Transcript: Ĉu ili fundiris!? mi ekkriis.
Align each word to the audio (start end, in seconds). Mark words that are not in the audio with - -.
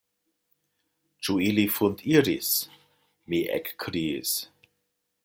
Ĉu 1.27 1.35
ili 1.49 1.65
fundiris!? 1.75 2.51
mi 3.33 3.43
ekkriis. 3.59 4.37